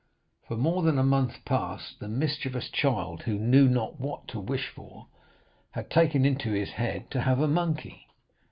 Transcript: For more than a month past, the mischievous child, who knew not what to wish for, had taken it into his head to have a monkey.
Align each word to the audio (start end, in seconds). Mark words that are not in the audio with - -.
For 0.47 0.57
more 0.57 0.81
than 0.81 0.97
a 0.97 1.03
month 1.03 1.45
past, 1.45 1.99
the 1.99 2.07
mischievous 2.07 2.71
child, 2.71 3.21
who 3.21 3.37
knew 3.37 3.67
not 3.67 3.99
what 3.99 4.27
to 4.29 4.39
wish 4.39 4.67
for, 4.69 5.05
had 5.73 5.91
taken 5.91 6.25
it 6.25 6.29
into 6.29 6.53
his 6.53 6.71
head 6.71 7.11
to 7.11 7.21
have 7.21 7.39
a 7.39 7.47
monkey. 7.47 8.07